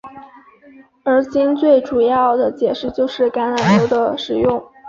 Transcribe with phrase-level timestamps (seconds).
[1.03, 4.63] 而现今最主要的解释就是橄榄油的使用。